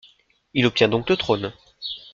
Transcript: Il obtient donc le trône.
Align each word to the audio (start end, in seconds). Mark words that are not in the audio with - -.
Il 0.55 0.65
obtient 0.65 0.87
donc 0.89 1.11
le 1.11 1.15
trône. 1.15 1.53